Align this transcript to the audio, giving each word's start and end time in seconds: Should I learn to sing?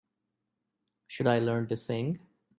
Should 1.05 1.27
I 1.27 1.37
learn 1.37 1.67
to 1.67 1.77
sing? 1.77 2.21